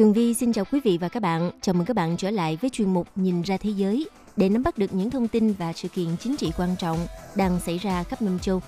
Tường 0.00 0.12
Vi 0.12 0.34
xin 0.34 0.52
chào 0.52 0.64
quý 0.72 0.80
vị 0.84 0.98
và 0.98 1.08
các 1.08 1.22
bạn. 1.22 1.50
Chào 1.60 1.74
mừng 1.74 1.84
các 1.84 1.96
bạn 1.96 2.16
trở 2.16 2.30
lại 2.30 2.58
với 2.60 2.70
chuyên 2.70 2.94
mục 2.94 3.08
Nhìn 3.14 3.42
ra 3.42 3.56
thế 3.56 3.70
giới 3.70 4.08
để 4.36 4.48
nắm 4.48 4.62
bắt 4.62 4.78
được 4.78 4.94
những 4.94 5.10
thông 5.10 5.28
tin 5.28 5.52
và 5.52 5.72
sự 5.72 5.88
kiện 5.88 6.16
chính 6.20 6.36
trị 6.36 6.52
quan 6.58 6.76
trọng 6.78 6.98
đang 7.34 7.60
xảy 7.60 7.78
ra 7.78 8.02
khắp 8.02 8.22
năm 8.22 8.38
châu. 8.38 8.62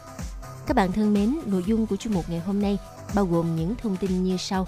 Các 0.67 0.77
bạn 0.77 0.93
thân 0.93 1.15
mến, 1.15 1.37
nội 1.47 1.65
dung 1.67 1.87
của 1.87 1.97
chuyên 1.97 2.15
mục 2.15 2.25
ngày 2.31 2.41
hôm 2.41 2.63
nay 2.63 2.79
bao 3.15 3.27
gồm 3.27 3.57
những 3.57 3.75
thông 3.75 3.97
tin 3.97 4.23
như 4.23 4.37
sau. 4.37 4.67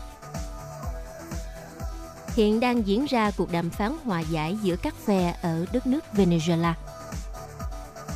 Hiện 2.36 2.60
đang 2.60 2.86
diễn 2.86 3.04
ra 3.04 3.30
cuộc 3.30 3.52
đàm 3.52 3.70
phán 3.70 3.92
hòa 4.04 4.20
giải 4.20 4.58
giữa 4.62 4.76
các 4.76 4.94
phe 4.94 5.36
ở 5.42 5.66
đất 5.72 5.86
nước 5.86 6.04
Venezuela. 6.16 6.72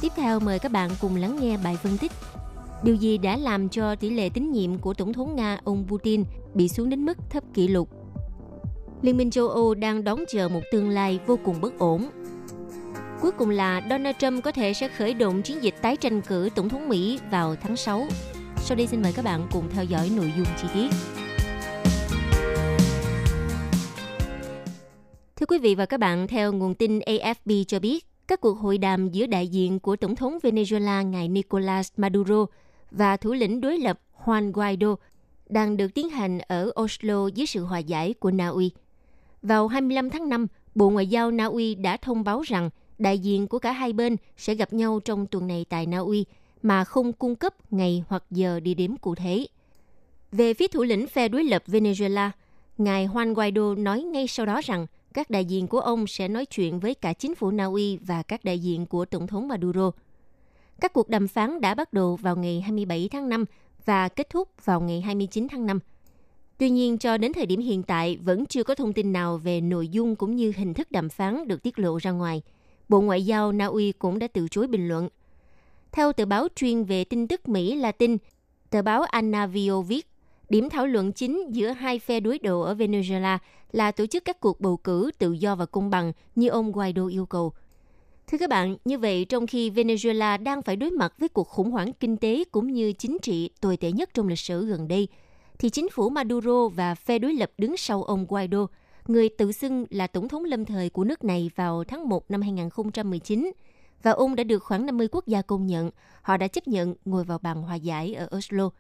Tiếp 0.01 0.13
theo 0.17 0.41
mời 0.41 0.59
các 0.59 0.73
bạn 0.73 0.91
cùng 1.01 1.17
lắng 1.17 1.39
nghe 1.41 1.57
bài 1.57 1.77
phân 1.83 1.99
tích 1.99 2.13
Điều 2.83 2.95
gì 2.95 3.19
đã 3.19 3.37
làm 3.37 3.69
cho 3.69 3.95
tỷ 3.95 4.11
lệ 4.11 4.29
tín 4.29 4.53
nhiệm 4.53 4.79
của 4.79 4.95
Tổng 4.95 5.13
thống 5.13 5.37
Nga 5.37 5.59
ông 5.65 5.85
Putin 5.89 6.25
bị 6.55 6.69
xuống 6.69 6.91
đến 6.91 7.05
mức 7.05 7.19
thấp 7.31 7.45
kỷ 7.55 7.69
lục 7.69 7.98
Liên 9.03 9.17
minh 9.17 9.31
châu 9.31 9.49
Âu 9.49 9.75
đang 9.75 10.05
đón 10.05 10.25
chờ 10.29 10.49
một 10.49 10.61
tương 10.73 10.91
lai 10.91 11.21
vô 11.27 11.39
cùng 11.45 11.61
bất 11.61 11.79
ổn. 11.79 12.11
Cuối 13.23 13.31
cùng 13.33 13.51
là 13.51 13.83
Donald 13.91 14.17
Trump 14.19 14.45
có 14.45 14.53
thể 14.53 14.75
sẽ 14.75 14.89
khởi 14.89 15.15
động 15.15 15.43
chiến 15.43 15.63
dịch 15.63 15.75
tái 15.83 15.97
tranh 15.97 16.21
cử 16.21 16.49
Tổng 16.55 16.69
thống 16.69 16.89
Mỹ 16.89 17.19
vào 17.31 17.57
tháng 17.57 17.77
6. 17.77 18.07
Sau 18.57 18.77
đây 18.77 18.87
xin 18.87 19.03
mời 19.03 19.13
các 19.13 19.25
bạn 19.25 19.49
cùng 19.53 19.65
theo 19.71 19.85
dõi 19.85 20.11
nội 20.17 20.33
dung 20.37 20.47
chi 20.63 20.69
tiết. 20.75 20.89
Thưa 25.37 25.47
quý 25.47 25.59
vị 25.59 25.75
và 25.75 25.87
các 25.87 26.01
bạn, 26.01 26.27
theo 26.29 26.53
nguồn 26.53 26.75
tin 26.75 26.99
AFP 26.99 27.65
cho 27.65 27.81
biết, 27.81 28.07
các 28.29 28.41
cuộc 28.41 28.59
hội 28.59 28.79
đàm 28.79 29.09
giữa 29.09 29.27
đại 29.27 29.49
diện 29.49 29.81
của 29.81 29.97
Tổng 29.97 30.17
thống 30.17 30.39
Venezuela 30.43 31.03
ngài 31.03 31.29
Nicolas 31.29 31.93
Maduro 31.97 32.47
và 32.91 33.17
thủ 33.17 33.33
lĩnh 33.33 33.61
đối 33.61 33.79
lập 33.79 34.01
Juan 34.25 34.53
Guaido 34.53 34.95
đang 35.49 35.77
được 35.77 35.95
tiến 35.95 36.09
hành 36.09 36.39
ở 36.39 36.71
Oslo 36.81 37.27
dưới 37.35 37.47
sự 37.47 37.65
hòa 37.65 37.79
giải 37.79 38.15
của 38.15 38.31
Na 38.31 38.49
Uy. 38.49 38.71
Vào 39.43 39.69
25 39.69 40.11
tháng 40.11 40.29
5, 40.29 40.47
Bộ 40.75 40.91
Ngoại 40.91 41.07
giao 41.07 41.31
Na 41.31 41.45
Uy 41.45 41.75
đã 41.75 41.97
thông 41.97 42.25
báo 42.25 42.41
rằng 42.41 42.71
đại 42.99 43.19
diện 43.19 43.47
của 43.47 43.59
cả 43.59 43.73
hai 43.73 43.93
bên 43.93 44.17
sẽ 44.37 44.55
gặp 44.55 44.73
nhau 44.73 45.01
trong 45.05 45.27
tuần 45.27 45.47
này 45.47 45.67
tại 45.69 45.87
Na 45.87 45.99
Uy 45.99 46.25
mà 46.63 46.85
không 46.85 47.13
cung 47.13 47.37
cấp 47.37 47.73
ngày 47.73 48.05
hoặc 48.09 48.25
giờ 48.31 48.61
địa 48.61 48.75
điểm 48.75 48.97
cụ 48.97 49.15
thể. 49.15 49.47
Về 50.33 50.55
phía 50.55 50.69
thủ 50.69 50.83
lĩnh 50.83 51.07
phe 51.07 51.29
đối 51.29 51.45
lập 51.45 51.63
Venezuela, 51.67 52.31
ngài 52.79 53.09
Juan 53.09 53.35
Guaido 53.35 53.75
nói 53.75 54.03
ngay 54.03 54.27
sau 54.27 54.47
đó 54.47 54.61
rằng 54.65 54.87
các 55.15 55.31
đại 55.31 55.45
diện 55.45 55.67
của 55.67 55.81
ông 55.81 56.07
sẽ 56.07 56.29
nói 56.29 56.47
chuyện 56.47 56.81
với 56.81 56.95
cả 56.95 57.13
chính 57.13 57.35
phủ 57.35 57.51
Na 57.51 57.65
Uy 57.65 57.97
và 57.97 58.23
các 58.23 58.45
đại 58.45 58.59
diện 58.59 58.87
của 58.87 59.05
Tổng 59.05 59.27
thống 59.27 59.49
Maduro. 59.49 59.91
Các 60.81 60.93
cuộc 60.93 61.09
đàm 61.09 61.29
phán 61.29 61.61
đã 61.61 61.75
bắt 61.75 61.93
đầu 61.93 62.17
vào 62.17 62.37
ngày 62.37 62.61
27 62.61 63.09
tháng 63.13 63.29
5 63.29 63.45
và 63.85 64.09
kết 64.09 64.31
thúc 64.31 64.49
vào 64.65 64.81
ngày 64.81 65.01
29 65.01 65.49
tháng 65.49 65.67
5. 65.67 65.79
Tuy 66.59 66.71
nhiên, 66.71 66.99
cho 66.99 67.17
đến 67.17 67.33
thời 67.33 67.47
điểm 67.47 67.61
hiện 67.61 67.83
tại 67.83 68.19
vẫn 68.23 68.47
chưa 68.47 68.65
có 68.65 68.75
thông 68.75 68.93
tin 68.93 69.13
nào 69.13 69.39
về 69.39 69.61
nội 69.61 69.89
dung 69.89 70.17
cũng 70.17 70.37
như 70.37 70.53
hình 70.57 70.75
thức 70.75 70.93
đàm 70.93 71.09
phán 71.09 71.49
được 71.49 71.63
tiết 71.63 71.79
lộ 71.79 71.97
ra 71.97 72.11
ngoài. 72.11 72.43
Bộ 72.89 73.01
Ngoại 73.01 73.27
giao 73.27 73.53
Na 73.53 73.67
Uy 73.67 73.93
cũng 73.93 74.19
đã 74.19 74.29
từ 74.33 74.49
chối 74.49 74.67
bình 74.67 74.89
luận. 74.89 75.09
Theo 75.93 76.13
tờ 76.13 76.25
báo 76.25 76.49
chuyên 76.57 76.85
về 76.85 77.05
tin 77.05 77.29
tức 77.29 77.49
Mỹ 77.49 77.77
Latin, 77.77 78.17
tờ 78.71 78.83
báo 78.83 79.03
Anavio 79.03 79.81
viết, 79.81 80.07
điểm 80.49 80.71
thảo 80.71 80.87
luận 80.87 81.13
chính 81.13 81.47
giữa 81.51 81.69
hai 81.69 81.99
phe 81.99 82.21
đối 82.21 82.39
đầu 82.39 82.63
ở 82.63 82.75
Venezuela 82.75 83.39
là 83.73 83.91
tổ 83.91 84.07
chức 84.07 84.25
các 84.25 84.41
cuộc 84.41 84.61
bầu 84.61 84.77
cử 84.77 85.11
tự 85.19 85.33
do 85.33 85.55
và 85.55 85.67
công 85.67 85.91
bằng 85.91 86.13
như 86.35 86.49
ông 86.49 86.73
Guaido 86.73 87.07
yêu 87.07 87.27
cầu. 87.27 87.53
Thưa 88.27 88.39
các 88.39 88.51
bạn, 88.51 88.77
như 88.85 88.99
vậy 88.99 89.25
trong 89.25 89.47
khi 89.47 89.71
Venezuela 89.71 90.43
đang 90.43 90.63
phải 90.63 90.77
đối 90.77 90.91
mặt 90.91 91.15
với 91.19 91.29
cuộc 91.29 91.49
khủng 91.49 91.71
hoảng 91.71 91.93
kinh 91.93 92.17
tế 92.17 92.45
cũng 92.53 92.73
như 92.73 92.93
chính 92.93 93.19
trị 93.23 93.51
tồi 93.61 93.77
tệ 93.77 93.93
nhất 93.93 94.11
trong 94.15 94.29
lịch 94.29 94.39
sử 94.39 94.67
gần 94.67 94.89
đây– 94.89 95.09
thì 95.59 95.71
chính 95.71 95.89
phủ 95.91 96.09
Maduro 96.09 96.69
và 96.69 96.95
phe 96.95 97.19
đối 97.19 97.35
lập 97.35 97.51
đứng 97.59 97.77
sau 97.77 98.03
ông 98.03 98.27
Guaido, 98.29 98.67
người 99.07 99.29
tự 99.29 99.53
xưng 99.53 99.87
là 99.91 100.07
tổng 100.07 100.29
thống 100.29 100.45
lâm 100.45 100.65
thời 100.65 100.91
của 100.91 101.05
nước 101.05 101.25
này 101.25 101.51
vào 101.57 101.85
tháng 101.85 102.09
1 102.09 102.31
năm 102.31 102.43
2019, 102.43 103.53
và 104.03 104.11
ông 104.11 104.37
đã 104.37 104.45
được 104.45 104.59
khoảng 104.59 104.87
50 104.87 105.09
quốc 105.13 105.27
gia 105.27 105.43
công 105.43 105.67
nhận, 105.67 105.91
họ 106.23 106.37
đã 106.37 106.49
chấp 106.49 106.69
nhận 106.69 106.95
ngồi 107.05 107.25
vào 107.25 107.39
bàn 107.39 107.63
hòa 107.63 107.75
giải 107.75 108.15
ở 108.15 108.29
Oslo. 108.37 108.71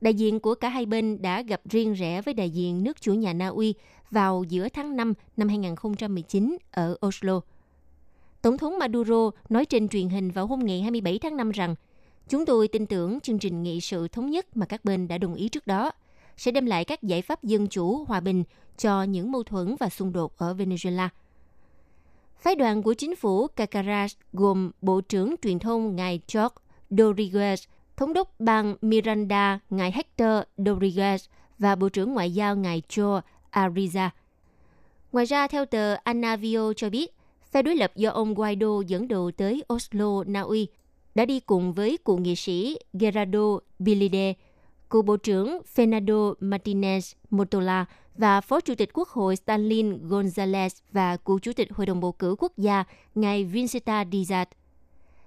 Đại 0.00 0.14
diện 0.14 0.40
của 0.40 0.54
cả 0.54 0.68
hai 0.68 0.86
bên 0.86 1.22
đã 1.22 1.42
gặp 1.42 1.60
riêng 1.70 1.92
rẽ 1.92 2.22
với 2.22 2.34
đại 2.34 2.50
diện 2.50 2.82
nước 2.84 3.00
chủ 3.00 3.14
nhà 3.14 3.32
Na 3.32 3.48
Uy 3.48 3.74
vào 4.10 4.44
giữa 4.48 4.68
tháng 4.68 4.96
5 4.96 5.14
năm 5.36 5.48
2019 5.48 6.56
ở 6.70 6.96
Oslo. 7.06 7.40
Tổng 8.42 8.58
thống 8.58 8.78
Maduro 8.78 9.30
nói 9.48 9.64
trên 9.64 9.88
truyền 9.88 10.08
hình 10.08 10.30
vào 10.30 10.46
hôm 10.46 10.60
ngày 10.60 10.80
27 10.80 11.18
tháng 11.18 11.36
5 11.36 11.50
rằng– 11.50 11.74
Chúng 12.30 12.46
tôi 12.46 12.68
tin 12.68 12.86
tưởng 12.86 13.20
chương 13.20 13.38
trình 13.38 13.62
nghị 13.62 13.80
sự 13.80 14.08
thống 14.08 14.30
nhất 14.30 14.56
mà 14.56 14.66
các 14.66 14.84
bên 14.84 15.08
đã 15.08 15.18
đồng 15.18 15.34
ý 15.34 15.48
trước 15.48 15.66
đó 15.66 15.92
sẽ 16.36 16.50
đem 16.50 16.66
lại 16.66 16.84
các 16.84 17.02
giải 17.02 17.22
pháp 17.22 17.44
dân 17.44 17.68
chủ, 17.68 18.04
hòa 18.04 18.20
bình 18.20 18.44
cho 18.78 19.02
những 19.02 19.32
mâu 19.32 19.42
thuẫn 19.42 19.76
và 19.80 19.88
xung 19.88 20.12
đột 20.12 20.38
ở 20.38 20.54
Venezuela. 20.54 21.08
Phái 22.38 22.54
đoàn 22.54 22.82
của 22.82 22.94
chính 22.94 23.16
phủ 23.16 23.46
Cacaras 23.46 24.14
gồm 24.32 24.70
Bộ 24.80 25.00
trưởng 25.00 25.34
Truyền 25.42 25.58
thông 25.58 25.96
ngài 25.96 26.20
George 26.34 26.54
Rodriguez, 26.90 27.56
Thống 27.96 28.12
đốc 28.12 28.40
bang 28.40 28.76
Miranda 28.82 29.58
ngài 29.70 29.92
Hector 29.92 30.42
Rodriguez 30.58 31.18
và 31.58 31.76
Bộ 31.76 31.88
trưởng 31.88 32.12
Ngoại 32.12 32.34
giao 32.34 32.56
ngài 32.56 32.82
Joe 32.88 33.20
Ariza. 33.52 34.08
Ngoài 35.12 35.24
ra, 35.24 35.46
theo 35.46 35.64
tờ 35.64 35.94
Anavio 35.94 36.72
cho 36.72 36.90
biết, 36.90 37.14
phe 37.50 37.62
đối 37.62 37.76
lập 37.76 37.92
do 37.96 38.10
ông 38.10 38.34
Guaido 38.34 38.80
dẫn 38.86 39.08
đầu 39.08 39.30
tới 39.30 39.64
Oslo, 39.72 40.24
Na 40.26 40.40
Uy 40.40 40.68
đã 41.14 41.24
đi 41.24 41.40
cùng 41.40 41.72
với 41.72 41.98
cựu 42.04 42.18
nghị 42.18 42.36
sĩ 42.36 42.78
Gerardo 42.92 43.58
Bilide, 43.78 44.34
cựu 44.90 45.02
Bộ 45.02 45.16
trưởng 45.16 45.60
Fernando 45.74 46.34
Martinez 46.40 47.14
Motola 47.30 47.86
và 48.16 48.40
Phó 48.40 48.60
Chủ 48.60 48.74
tịch 48.74 48.90
Quốc 48.92 49.08
hội 49.08 49.36
Stalin 49.36 50.08
Gonzalez 50.08 50.68
và 50.92 51.16
cựu 51.16 51.38
Chủ 51.38 51.52
tịch 51.52 51.72
Hội 51.72 51.86
đồng 51.86 52.00
bầu 52.00 52.12
cử 52.12 52.36
quốc 52.38 52.52
gia 52.56 52.84
ngài 53.14 53.44
Vincita 53.44 54.04
Dizat. 54.04 54.46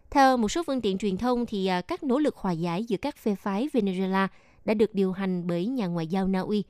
Theo 0.09 0.37
một 0.37 0.49
số 0.49 0.63
phương 0.67 0.81
tiện 0.81 0.97
truyền 0.97 1.17
thông, 1.17 1.45
thì 1.45 1.67
à, 1.67 1.81
các 1.81 2.03
nỗ 2.03 2.19
lực 2.19 2.35
hòa 2.37 2.51
giải 2.51 2.83
giữa 2.83 2.97
các 2.97 3.17
phe 3.17 3.35
phái 3.35 3.69
Venezuela 3.73 4.27
đã 4.65 4.73
được 4.73 4.95
điều 4.95 5.11
hành 5.11 5.47
bởi 5.47 5.65
nhà 5.65 5.87
ngoại 5.87 6.07
giao 6.07 6.27
Na 6.27 6.39
Uy, 6.39 6.63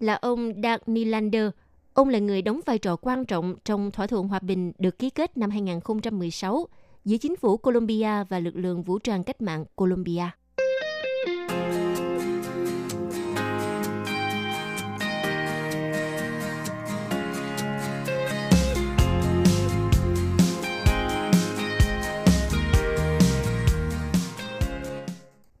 là 0.00 0.14
ông 0.14 0.62
Dag 0.62 0.80
Nylander. 0.86 1.50
Ông 1.94 2.08
là 2.08 2.18
người 2.18 2.42
đóng 2.42 2.60
vai 2.66 2.78
trò 2.78 2.96
quan 2.96 3.24
trọng 3.24 3.54
trong 3.64 3.90
thỏa 3.90 4.06
thuận 4.06 4.28
hòa 4.28 4.38
bình 4.38 4.72
được 4.78 4.98
ký 4.98 5.10
kết 5.10 5.36
năm 5.36 5.50
2016 5.50 6.68
giữa 7.06 7.16
chính 7.16 7.36
phủ 7.36 7.56
Colombia 7.56 8.24
và 8.28 8.38
lực 8.38 8.56
lượng 8.56 8.82
vũ 8.82 8.98
trang 8.98 9.24
cách 9.24 9.42
mạng 9.42 9.64
Colombia. 9.76 10.24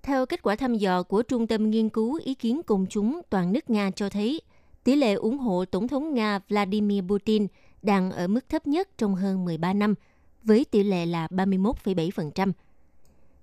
Theo 0.02 0.26
kết 0.26 0.42
quả 0.42 0.56
thăm 0.56 0.74
dò 0.74 1.02
của 1.02 1.22
Trung 1.22 1.46
tâm 1.46 1.70
Nghiên 1.70 1.88
cứu 1.88 2.20
Ý 2.24 2.34
kiến 2.34 2.62
Công 2.66 2.86
chúng 2.90 3.20
toàn 3.30 3.52
nước 3.52 3.70
Nga 3.70 3.90
cho 3.90 4.08
thấy, 4.08 4.40
tỷ 4.84 4.94
lệ 4.94 5.14
ủng 5.14 5.38
hộ 5.38 5.64
Tổng 5.64 5.88
thống 5.88 6.14
Nga 6.14 6.38
Vladimir 6.48 7.04
Putin 7.08 7.46
đang 7.82 8.10
ở 8.10 8.26
mức 8.26 8.48
thấp 8.48 8.66
nhất 8.66 8.88
trong 8.98 9.14
hơn 9.14 9.44
13 9.44 9.72
năm– 9.72 9.94
với 10.46 10.64
tỷ 10.70 10.82
lệ 10.82 11.06
là 11.06 11.26
31,7%. 11.30 12.52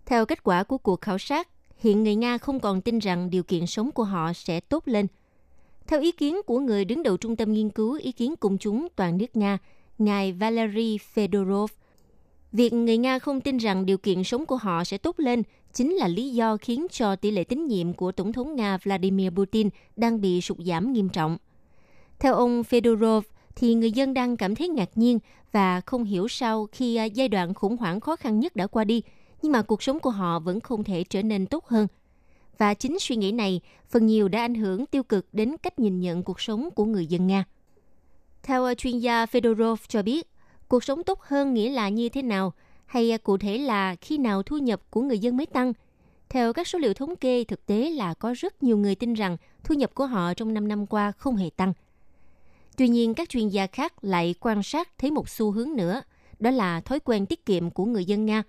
Theo 0.05 0.25
kết 0.25 0.43
quả 0.43 0.63
của 0.63 0.77
cuộc 0.77 1.01
khảo 1.01 1.17
sát, 1.17 1.47
hiện 1.77 2.03
người 2.03 2.15
Nga 2.15 2.37
không 2.37 2.59
còn 2.59 2.81
tin 2.81 2.99
rằng 2.99 3.29
điều 3.29 3.43
kiện 3.43 3.67
sống 3.67 3.91
của 3.91 4.03
họ 4.03 4.33
sẽ 4.33 4.59
tốt 4.59 4.83
lên. 4.85 5.07
Theo 5.87 6.01
ý 6.01 6.11
kiến 6.11 6.41
của 6.45 6.59
người 6.59 6.85
đứng 6.85 7.03
đầu 7.03 7.17
Trung 7.17 7.35
tâm 7.35 7.53
Nghiên 7.53 7.69
cứu 7.69 7.99
Ý 8.01 8.11
kiến 8.11 8.35
Công 8.39 8.57
chúng 8.57 8.87
toàn 8.95 9.17
nước 9.17 9.35
Nga, 9.35 9.57
ngài 9.97 10.33
Valery 10.33 10.97
Fedorov, 11.13 11.67
việc 12.51 12.73
người 12.73 12.97
Nga 12.97 13.19
không 13.19 13.41
tin 13.41 13.57
rằng 13.57 13.85
điều 13.85 13.97
kiện 13.97 14.23
sống 14.23 14.45
của 14.45 14.55
họ 14.55 14.83
sẽ 14.83 14.97
tốt 14.97 15.19
lên 15.19 15.43
chính 15.73 15.93
là 15.93 16.07
lý 16.07 16.29
do 16.29 16.57
khiến 16.57 16.87
cho 16.91 17.15
tỷ 17.15 17.31
lệ 17.31 17.43
tín 17.43 17.65
nhiệm 17.65 17.93
của 17.93 18.11
Tổng 18.11 18.33
thống 18.33 18.55
Nga 18.55 18.77
Vladimir 18.77 19.31
Putin 19.31 19.69
đang 19.95 20.21
bị 20.21 20.41
sụt 20.41 20.57
giảm 20.65 20.93
nghiêm 20.93 21.09
trọng. 21.09 21.37
Theo 22.19 22.35
ông 22.35 22.61
Fedorov, 22.61 23.21
thì 23.55 23.73
người 23.73 23.91
dân 23.91 24.13
đang 24.13 24.37
cảm 24.37 24.55
thấy 24.55 24.67
ngạc 24.67 24.89
nhiên 24.95 25.19
và 25.51 25.81
không 25.81 26.03
hiểu 26.03 26.27
sao 26.27 26.67
khi 26.71 26.95
à, 26.95 27.05
giai 27.05 27.27
đoạn 27.27 27.53
khủng 27.53 27.77
hoảng 27.77 27.99
khó 27.99 28.15
khăn 28.15 28.39
nhất 28.39 28.55
đã 28.55 28.67
qua 28.67 28.83
đi, 28.83 29.01
nhưng 29.41 29.51
mà 29.51 29.61
cuộc 29.61 29.83
sống 29.83 29.99
của 29.99 30.09
họ 30.09 30.39
vẫn 30.39 30.59
không 30.59 30.83
thể 30.83 31.03
trở 31.03 31.23
nên 31.23 31.45
tốt 31.45 31.67
hơn. 31.67 31.87
Và 32.57 32.73
chính 32.73 32.99
suy 32.99 33.15
nghĩ 33.15 33.31
này 33.31 33.61
phần 33.89 34.07
nhiều 34.07 34.27
đã 34.27 34.39
ảnh 34.39 34.55
hưởng 34.55 34.85
tiêu 34.85 35.03
cực 35.03 35.27
đến 35.33 35.55
cách 35.63 35.79
nhìn 35.79 35.99
nhận 35.99 36.23
cuộc 36.23 36.41
sống 36.41 36.69
của 36.75 36.85
người 36.85 37.05
dân 37.05 37.27
Nga. 37.27 37.43
Theo 38.43 38.65
à, 38.65 38.73
chuyên 38.73 38.99
gia 38.99 39.25
Fedorov 39.25 39.75
cho 39.87 40.01
biết, 40.01 40.27
cuộc 40.67 40.83
sống 40.83 41.03
tốt 41.03 41.21
hơn 41.21 41.53
nghĩa 41.53 41.69
là 41.69 41.89
như 41.89 42.09
thế 42.09 42.21
nào, 42.21 42.53
hay 42.85 43.11
à, 43.11 43.17
cụ 43.17 43.37
thể 43.37 43.57
là 43.57 43.95
khi 43.95 44.17
nào 44.17 44.43
thu 44.43 44.57
nhập 44.57 44.81
của 44.89 45.01
người 45.01 45.19
dân 45.19 45.37
mới 45.37 45.45
tăng. 45.45 45.73
Theo 46.29 46.53
các 46.53 46.67
số 46.67 46.79
liệu 46.79 46.93
thống 46.93 47.15
kê, 47.15 47.43
thực 47.43 47.65
tế 47.65 47.89
là 47.89 48.13
có 48.13 48.33
rất 48.37 48.63
nhiều 48.63 48.77
người 48.77 48.95
tin 48.95 49.13
rằng 49.13 49.37
thu 49.63 49.75
nhập 49.75 49.95
của 49.95 50.05
họ 50.05 50.33
trong 50.33 50.53
5 50.53 50.67
năm 50.67 50.85
qua 50.85 51.11
không 51.11 51.35
hề 51.35 51.49
tăng. 51.49 51.73
Tuy 52.77 52.87
nhiên, 52.87 53.13
các 53.13 53.29
chuyên 53.29 53.47
gia 53.47 53.67
khác 53.67 53.93
lại 54.01 54.35
quan 54.39 54.63
sát 54.63 54.97
thấy 54.97 55.11
một 55.11 55.29
xu 55.29 55.51
hướng 55.51 55.75
nữa, 55.75 56.01
đó 56.39 56.51
là 56.51 56.81
thói 56.81 56.99
quen 56.99 57.25
tiết 57.25 57.45
kiệm 57.45 57.69
của 57.69 57.85
người 57.85 58.05
dân 58.05 58.25
Nga. 58.25 58.43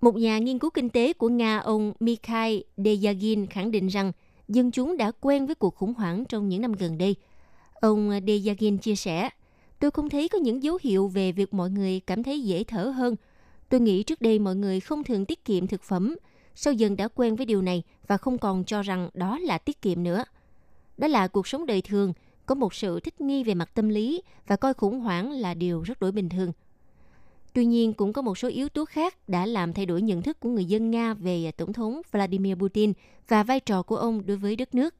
Một 0.00 0.16
nhà 0.16 0.38
nghiên 0.38 0.58
cứu 0.58 0.70
kinh 0.70 0.88
tế 0.88 1.12
của 1.12 1.28
Nga, 1.28 1.58
ông 1.58 1.92
Mikhail 2.00 2.60
Deyagin 2.76 3.46
khẳng 3.46 3.70
định 3.70 3.86
rằng 3.86 4.12
dân 4.48 4.70
chúng 4.70 4.96
đã 4.96 5.12
quen 5.20 5.46
với 5.46 5.54
cuộc 5.54 5.74
khủng 5.74 5.94
hoảng 5.94 6.24
trong 6.24 6.48
những 6.48 6.62
năm 6.62 6.72
gần 6.72 6.98
đây. 6.98 7.16
Ông 7.80 8.10
Deyagin 8.26 8.78
chia 8.78 8.96
sẻ, 8.96 9.28
tôi 9.78 9.90
không 9.90 10.10
thấy 10.10 10.28
có 10.28 10.38
những 10.38 10.62
dấu 10.62 10.78
hiệu 10.82 11.08
về 11.08 11.32
việc 11.32 11.54
mọi 11.54 11.70
người 11.70 12.00
cảm 12.00 12.22
thấy 12.22 12.40
dễ 12.40 12.64
thở 12.64 12.84
hơn. 12.84 13.16
Tôi 13.68 13.80
nghĩ 13.80 14.02
trước 14.02 14.20
đây 14.20 14.38
mọi 14.38 14.56
người 14.56 14.80
không 14.80 15.04
thường 15.04 15.24
tiết 15.24 15.44
kiệm 15.44 15.66
thực 15.66 15.82
phẩm, 15.82 16.16
sau 16.54 16.72
dần 16.72 16.96
đã 16.96 17.08
quen 17.08 17.36
với 17.36 17.46
điều 17.46 17.62
này 17.62 17.82
và 18.06 18.16
không 18.16 18.38
còn 18.38 18.64
cho 18.64 18.82
rằng 18.82 19.10
đó 19.14 19.38
là 19.38 19.58
tiết 19.58 19.82
kiệm 19.82 20.02
nữa. 20.02 20.24
Đó 20.98 21.08
là 21.08 21.28
cuộc 21.28 21.46
sống 21.46 21.66
đời 21.66 21.82
thường, 21.82 22.12
có 22.48 22.54
một 22.54 22.74
sự 22.74 23.00
thích 23.00 23.20
nghi 23.20 23.44
về 23.44 23.54
mặt 23.54 23.70
tâm 23.74 23.88
lý 23.88 24.22
và 24.46 24.56
coi 24.56 24.74
khủng 24.74 25.00
hoảng 25.00 25.30
là 25.32 25.54
điều 25.54 25.82
rất 25.82 26.00
đổi 26.00 26.12
bình 26.12 26.28
thường. 26.28 26.52
Tuy 27.52 27.64
nhiên, 27.64 27.92
cũng 27.92 28.12
có 28.12 28.22
một 28.22 28.38
số 28.38 28.48
yếu 28.48 28.68
tố 28.68 28.84
khác 28.84 29.28
đã 29.28 29.46
làm 29.46 29.72
thay 29.72 29.86
đổi 29.86 30.02
nhận 30.02 30.22
thức 30.22 30.40
của 30.40 30.48
người 30.48 30.64
dân 30.64 30.90
Nga 30.90 31.14
về 31.14 31.52
Tổng 31.56 31.72
thống 31.72 32.02
Vladimir 32.12 32.54
Putin 32.56 32.92
và 33.28 33.42
vai 33.42 33.60
trò 33.60 33.82
của 33.82 33.96
ông 33.96 34.26
đối 34.26 34.36
với 34.36 34.56
đất 34.56 34.74
nước. 34.74 34.94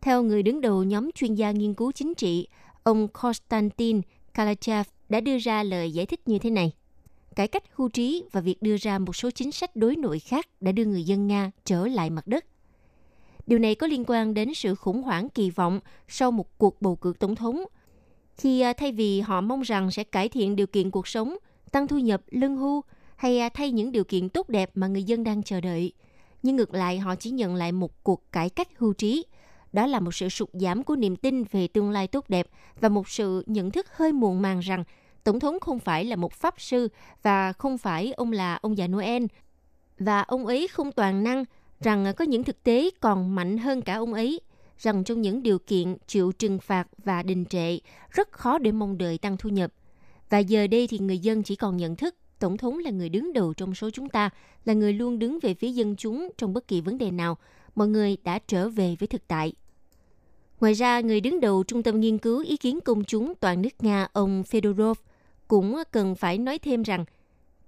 Theo 0.00 0.22
người 0.22 0.42
đứng 0.42 0.60
đầu 0.60 0.84
nhóm 0.84 1.10
chuyên 1.12 1.34
gia 1.34 1.50
nghiên 1.50 1.74
cứu 1.74 1.92
chính 1.92 2.14
trị, 2.14 2.48
ông 2.82 3.08
Konstantin 3.08 4.00
Kalachev 4.34 4.86
đã 5.08 5.20
đưa 5.20 5.38
ra 5.38 5.62
lời 5.62 5.92
giải 5.92 6.06
thích 6.06 6.28
như 6.28 6.38
thế 6.38 6.50
này. 6.50 6.72
Cải 7.36 7.48
cách 7.48 7.62
hưu 7.74 7.88
trí 7.88 8.24
và 8.32 8.40
việc 8.40 8.62
đưa 8.62 8.76
ra 8.76 8.98
một 8.98 9.16
số 9.16 9.30
chính 9.30 9.52
sách 9.52 9.76
đối 9.76 9.96
nội 9.96 10.18
khác 10.18 10.46
đã 10.60 10.72
đưa 10.72 10.84
người 10.84 11.04
dân 11.04 11.26
Nga 11.26 11.50
trở 11.64 11.86
lại 11.86 12.10
mặt 12.10 12.26
đất. 12.26 12.44
Điều 13.46 13.58
này 13.58 13.74
có 13.74 13.86
liên 13.86 14.04
quan 14.06 14.34
đến 14.34 14.54
sự 14.54 14.74
khủng 14.74 15.02
hoảng 15.02 15.28
kỳ 15.28 15.50
vọng 15.50 15.80
sau 16.08 16.30
một 16.30 16.58
cuộc 16.58 16.82
bầu 16.82 16.96
cử 16.96 17.12
tổng 17.18 17.34
thống. 17.34 17.64
Khi 18.36 18.60
à, 18.60 18.72
thay 18.72 18.92
vì 18.92 19.20
họ 19.20 19.40
mong 19.40 19.62
rằng 19.62 19.90
sẽ 19.90 20.04
cải 20.04 20.28
thiện 20.28 20.56
điều 20.56 20.66
kiện 20.66 20.90
cuộc 20.90 21.08
sống, 21.08 21.36
tăng 21.72 21.88
thu 21.88 21.98
nhập, 21.98 22.22
lương 22.30 22.56
hưu 22.56 22.82
hay 23.16 23.38
à, 23.38 23.48
thay 23.48 23.70
những 23.70 23.92
điều 23.92 24.04
kiện 24.04 24.28
tốt 24.28 24.48
đẹp 24.48 24.70
mà 24.74 24.86
người 24.86 25.02
dân 25.02 25.24
đang 25.24 25.42
chờ 25.42 25.60
đợi, 25.60 25.92
nhưng 26.42 26.56
ngược 26.56 26.74
lại 26.74 26.98
họ 26.98 27.14
chỉ 27.14 27.30
nhận 27.30 27.54
lại 27.54 27.72
một 27.72 28.04
cuộc 28.04 28.32
cải 28.32 28.50
cách 28.50 28.68
hưu 28.78 28.92
trí. 28.92 29.24
Đó 29.72 29.86
là 29.86 30.00
một 30.00 30.14
sự 30.14 30.28
sụt 30.28 30.48
giảm 30.52 30.84
của 30.84 30.96
niềm 30.96 31.16
tin 31.16 31.44
về 31.44 31.68
tương 31.68 31.90
lai 31.90 32.06
tốt 32.06 32.24
đẹp 32.28 32.46
và 32.80 32.88
một 32.88 33.08
sự 33.08 33.44
nhận 33.46 33.70
thức 33.70 33.86
hơi 33.96 34.12
muộn 34.12 34.42
màng 34.42 34.60
rằng 34.60 34.84
Tổng 35.24 35.40
thống 35.40 35.60
không 35.60 35.78
phải 35.78 36.04
là 36.04 36.16
một 36.16 36.32
pháp 36.32 36.60
sư 36.60 36.88
và 37.22 37.52
không 37.52 37.78
phải 37.78 38.12
ông 38.12 38.32
là 38.32 38.58
ông 38.62 38.78
già 38.78 38.86
Noel 38.86 39.24
và 39.98 40.22
ông 40.22 40.46
ấy 40.46 40.68
không 40.68 40.92
toàn 40.92 41.24
năng 41.24 41.44
rằng 41.82 42.04
à, 42.04 42.12
có 42.12 42.24
những 42.24 42.44
thực 42.44 42.62
tế 42.62 42.90
còn 43.00 43.34
mạnh 43.34 43.58
hơn 43.58 43.82
cả 43.82 43.94
ông 43.94 44.14
ấy, 44.14 44.40
rằng 44.78 45.04
trong 45.04 45.20
những 45.20 45.42
điều 45.42 45.58
kiện 45.58 45.96
chịu 46.06 46.32
trừng 46.32 46.58
phạt 46.58 46.88
và 47.04 47.22
đình 47.22 47.44
trệ, 47.44 47.78
rất 48.10 48.32
khó 48.32 48.58
để 48.58 48.72
mong 48.72 48.98
đợi 48.98 49.18
tăng 49.18 49.36
thu 49.36 49.50
nhập. 49.50 49.72
Và 50.30 50.38
giờ 50.38 50.66
đây 50.66 50.86
thì 50.86 50.98
người 50.98 51.18
dân 51.18 51.42
chỉ 51.42 51.56
còn 51.56 51.76
nhận 51.76 51.96
thức 51.96 52.14
Tổng 52.38 52.56
thống 52.56 52.78
là 52.78 52.90
người 52.90 53.08
đứng 53.08 53.32
đầu 53.32 53.54
trong 53.54 53.74
số 53.74 53.90
chúng 53.90 54.08
ta, 54.08 54.30
là 54.64 54.72
người 54.72 54.92
luôn 54.92 55.18
đứng 55.18 55.38
về 55.42 55.54
phía 55.54 55.70
dân 55.70 55.96
chúng 55.96 56.30
trong 56.38 56.52
bất 56.52 56.68
kỳ 56.68 56.80
vấn 56.80 56.98
đề 56.98 57.10
nào. 57.10 57.38
Mọi 57.74 57.88
người 57.88 58.16
đã 58.24 58.38
trở 58.46 58.68
về 58.68 58.96
với 58.98 59.06
thực 59.06 59.28
tại. 59.28 59.52
Ngoài 60.60 60.72
ra, 60.72 61.00
người 61.00 61.20
đứng 61.20 61.40
đầu 61.40 61.64
Trung 61.64 61.82
tâm 61.82 62.00
Nghiên 62.00 62.18
cứu 62.18 62.44
Ý 62.44 62.56
kiến 62.56 62.80
Công 62.80 63.04
chúng 63.04 63.34
toàn 63.34 63.62
nước 63.62 63.68
Nga, 63.80 64.08
ông 64.12 64.42
Fedorov, 64.42 64.94
cũng 65.48 65.76
cần 65.90 66.14
phải 66.14 66.38
nói 66.38 66.58
thêm 66.58 66.82
rằng 66.82 67.04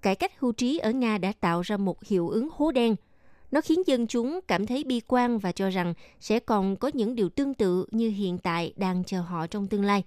cải 0.03 0.15
cách 0.15 0.41
hưu 0.41 0.53
trí 0.53 0.79
ở 0.79 0.91
Nga 0.91 1.19
đã 1.19 1.33
tạo 1.41 1.61
ra 1.61 1.77
một 1.77 2.05
hiệu 2.05 2.29
ứng 2.29 2.49
hố 2.53 2.73
đen– 2.73 2.97
nó 3.51 3.61
khiến 3.61 3.83
dân 3.87 4.07
chúng 4.07 4.41
cảm 4.49 4.67
thấy 4.67 4.85
bi 4.85 5.01
quan 5.01 5.39
và 5.39 5.53
cho 5.53 5.71
rằng 5.71 5.95
sẽ 6.21 6.39
còn 6.39 6.77
có 6.77 6.91
những 6.95 7.15
điều 7.15 7.29
tương 7.29 7.55
tự 7.55 7.87
như 7.91 8.09
hiện 8.09 8.39
tại 8.39 8.73
đang 8.77 9.05
chờ 9.05 9.21
họ 9.21 9.47
trong 9.47 9.67
tương 9.67 9.85
lai. 9.85 10.05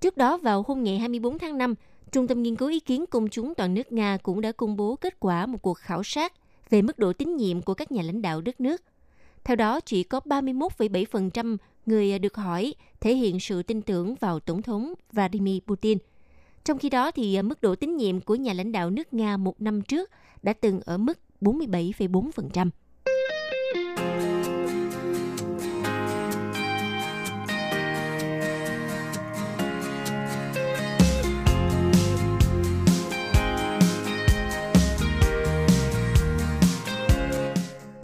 Trước 0.00 0.16
đó 0.16 0.36
vào 0.36 0.64
hôm 0.66 0.82
ngày 0.82 0.98
24 0.98 1.38
tháng 1.38 1.58
5, 1.58 1.74
Trung 2.12 2.26
tâm 2.26 2.42
Nghiên 2.42 2.56
cứu 2.56 2.68
Ý 2.68 2.80
kiến 2.80 3.04
Công 3.06 3.28
chúng 3.28 3.54
toàn 3.54 3.74
nước 3.74 3.92
Nga 3.92 4.18
cũng 4.22 4.40
đã 4.40 4.52
công 4.52 4.76
bố 4.76 4.96
kết 4.96 5.20
quả 5.20 5.46
một 5.46 5.62
cuộc 5.62 5.78
khảo 5.78 6.02
sát 6.02 6.32
về 6.70 6.82
mức 6.82 6.98
độ 6.98 7.12
tín 7.12 7.36
nhiệm 7.36 7.62
của 7.62 7.74
các 7.74 7.92
nhà 7.92 8.02
lãnh 8.02 8.22
đạo 8.22 8.40
đất 8.40 8.60
nước. 8.60 8.82
Theo 9.44 9.56
đó, 9.56 9.80
chỉ 9.80 10.02
có 10.02 10.20
31,7% 10.24 11.56
người 11.86 12.18
được 12.18 12.36
hỏi 12.36 12.74
thể 13.00 13.14
hiện 13.14 13.40
sự 13.40 13.62
tin 13.62 13.82
tưởng 13.82 14.14
vào 14.14 14.40
Tổng 14.40 14.62
thống 14.62 14.94
Vladimir 15.12 15.58
Putin. 15.66 15.98
Trong 16.64 16.78
khi 16.78 16.90
đó, 16.90 17.10
thì 17.10 17.42
mức 17.42 17.60
độ 17.60 17.74
tín 17.74 17.96
nhiệm 17.96 18.20
của 18.20 18.34
nhà 18.34 18.52
lãnh 18.52 18.72
đạo 18.72 18.90
nước 18.90 19.14
Nga 19.14 19.36
một 19.36 19.60
năm 19.60 19.82
trước 19.82 20.10
đã 20.42 20.52
từng 20.52 20.80
ở 20.84 20.98
mức 20.98 21.18
47,4%. 21.40 22.70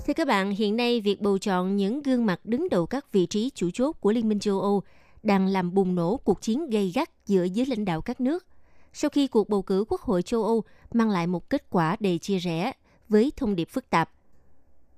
Thưa 0.06 0.14
các 0.14 0.28
bạn, 0.28 0.50
hiện 0.50 0.76
nay 0.76 1.00
việc 1.00 1.20
bầu 1.20 1.38
chọn 1.38 1.76
những 1.76 2.02
gương 2.02 2.26
mặt 2.26 2.40
đứng 2.44 2.68
đầu 2.68 2.86
các 2.86 3.12
vị 3.12 3.26
trí 3.26 3.50
chủ 3.54 3.70
chốt 3.70 3.92
của 4.00 4.12
Liên 4.12 4.28
minh 4.28 4.38
châu 4.38 4.60
Âu 4.60 4.82
đang 5.22 5.46
làm 5.46 5.74
bùng 5.74 5.94
nổ 5.94 6.16
cuộc 6.16 6.42
chiến 6.42 6.70
gay 6.70 6.92
gắt 6.94 7.10
giữa 7.26 7.44
giới 7.44 7.66
lãnh 7.66 7.84
đạo 7.84 8.00
các 8.00 8.20
nước. 8.20 8.46
Sau 8.92 9.08
khi 9.10 9.26
cuộc 9.26 9.48
bầu 9.48 9.62
cử 9.62 9.84
Quốc 9.88 10.00
hội 10.00 10.22
châu 10.22 10.44
Âu 10.44 10.62
mang 10.92 11.10
lại 11.10 11.26
một 11.26 11.50
kết 11.50 11.70
quả 11.70 11.96
đầy 12.00 12.18
chia 12.18 12.38
rẽ 12.38 12.72
với 13.12 13.32
thông 13.36 13.56
điệp 13.56 13.68
phức 13.70 13.90
tạp. 13.90 14.10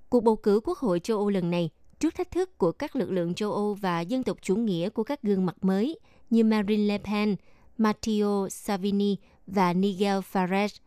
Cuộc 0.09 0.25
bầu 0.25 0.37
cử 0.37 0.61
Quốc 0.65 0.79
hội 0.79 1.01
châu 1.01 1.19
Âu 1.19 1.29
lần 1.29 1.51
này, 1.51 1.71
trước 1.99 2.15
thách 2.15 2.31
thức 2.31 2.59
của 2.59 2.73
các 2.73 2.97
lực 2.97 3.11
lượng 3.11 3.35
châu 3.35 3.53
Âu 3.53 3.75
và 3.75 4.01
dân 4.01 4.23
tộc 4.23 4.37
chủ 4.43 4.57
nghĩa 4.57 4.89
của 4.89 5.05
các 5.05 5.23
gương 5.23 5.47
mặt 5.47 5.57
mới 5.63 5.99
như 6.31 6.45
Marine 6.45 6.85
Le 6.85 6.99
Pen, 6.99 7.37
Matteo 7.79 8.49
Salvini 8.51 9.17
và 9.47 9.73
Nigel 9.73 10.19
Farage, 10.33 10.79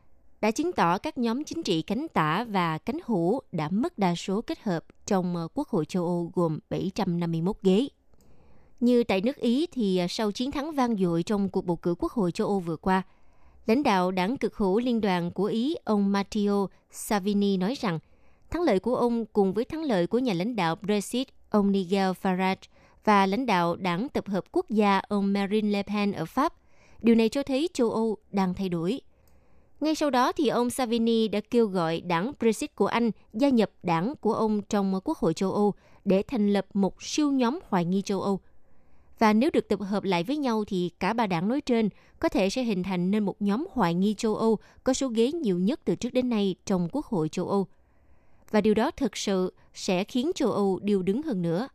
đã 0.41 0.51
chứng 0.51 0.71
tỏ 0.71 0.97
các 0.97 1.17
nhóm 1.17 1.43
chính 1.43 1.63
trị 1.63 1.81
cánh 1.81 2.07
tả 2.13 2.45
và 2.49 2.77
cánh 2.77 2.97
hữu 3.05 3.41
đã 3.51 3.69
mất 3.69 3.97
đa 3.97 4.15
số 4.15 4.41
kết 4.41 4.59
hợp 4.59 4.85
trong 5.05 5.35
ờ, 5.35 5.47
Quốc 5.53 5.67
hội 5.67 5.85
châu 5.85 6.05
Âu 6.05 6.31
gồm 6.35 6.59
751 6.69 7.57
ghế. 7.63 7.87
Như 8.79 9.03
tại 9.03 9.21
nước 9.21 9.35
Ý 9.35 9.67
thì 9.71 9.97
ờ, 9.97 10.07
sau 10.09 10.31
chiến 10.31 10.51
thắng 10.51 10.71
vang 10.71 10.97
dội 10.97 11.23
trong 11.23 11.49
cuộc 11.49 11.65
bầu 11.65 11.75
cử 11.75 11.95
Quốc 11.99 12.11
hội 12.11 12.31
châu 12.31 12.47
Âu 12.47 12.59
vừa 12.59 12.77
qua– 12.77 13.03
Lãnh 13.67 13.83
đạo 13.83 14.11
đảng 14.11 14.37
cực 14.37 14.55
hữu 14.55 14.79
liên 14.79 15.01
đoàn 15.01 15.31
của 15.31 15.45
Ý, 15.45 15.75
ông 15.83 16.11
Matteo 16.11 16.69
Salvini 16.91 17.57
nói 17.57 17.75
rằng 17.81 17.99
thắng 18.49 18.61
lợi 18.61 18.79
của 18.79 18.95
ông 18.95 19.25
cùng 19.25 19.53
với 19.53 19.65
thắng 19.65 19.83
lợi 19.83 20.07
của 20.07 20.19
nhà 20.19 20.33
lãnh 20.33 20.55
đạo 20.55 20.75
Brexit, 20.75 21.27
ông 21.49 21.71
Nigel 21.71 22.11
Farage 22.21 22.55
và 23.03 23.25
lãnh 23.25 23.45
đạo 23.45 23.75
đảng 23.75 24.09
tập 24.09 24.27
hợp 24.27 24.43
quốc 24.51 24.69
gia 24.69 24.99
ông 24.99 25.33
Marine 25.33 25.69
Le 25.69 25.83
Pen 25.83 26.11
ở 26.11 26.25
Pháp, 26.25 26.53
điều 27.01 27.15
này 27.15 27.29
cho 27.29 27.43
thấy 27.43 27.69
châu 27.73 27.91
Âu 27.91 28.17
đang 28.31 28.53
thay 28.53 28.69
đổi. 28.69 29.01
Ngay 29.79 29.95
sau 29.95 30.09
đó 30.09 30.31
thì 30.31 30.47
ông 30.47 30.69
Salvini 30.69 31.27
đã 31.27 31.39
kêu 31.51 31.67
gọi 31.67 32.01
đảng 32.01 32.31
Brexit 32.39 32.75
của 32.75 32.87
Anh 32.87 33.11
gia 33.33 33.49
nhập 33.49 33.71
đảng 33.83 34.13
của 34.21 34.33
ông 34.33 34.61
trong 34.61 34.99
Quốc 35.03 35.17
hội 35.17 35.33
châu 35.33 35.51
Âu 35.51 35.73
để 36.05 36.23
thành 36.27 36.53
lập 36.53 36.65
một 36.73 37.03
siêu 37.03 37.31
nhóm 37.31 37.59
hoài 37.69 37.85
nghi 37.85 38.01
châu 38.01 38.21
Âu– 38.21 38.39
và 39.19 39.33
nếu 39.33 39.49
được 39.53 39.67
tập 39.67 39.79
hợp 39.81 40.03
lại 40.03 40.23
với 40.23 40.37
nhau 40.37 40.63
thì 40.67 40.91
cả 40.99 41.13
ba 41.13 41.27
đảng 41.27 41.47
nói 41.47 41.61
trên 41.61 41.89
có 42.19 42.29
thể 42.29 42.49
sẽ 42.49 42.63
hình 42.63 42.83
thành 42.83 43.11
nên 43.11 43.23
một 43.23 43.41
nhóm 43.41 43.67
hoài 43.71 43.93
nghi 43.93 44.13
châu 44.17 44.35
Âu 44.35 44.57
có 44.83 44.93
số 44.93 45.07
ghế 45.07 45.31
nhiều 45.31 45.59
nhất 45.59 45.79
từ 45.85 45.95
trước 45.95 46.13
đến 46.13 46.29
nay 46.29 46.55
trong 46.65 46.89
Quốc 46.91 47.05
hội 47.05 47.29
châu 47.29 47.49
Âu. 47.49 47.67
Và 48.51 48.61
điều 48.61 48.73
đó 48.73 48.91
thực 48.91 49.17
sự 49.17 49.53
sẽ 49.73 50.03
khiến 50.03 50.31
châu 50.35 50.51
Âu 50.51 50.79
điều 50.83 51.03
đứng 51.03 51.21
hơn 51.21 51.41
nữa. 51.41 51.67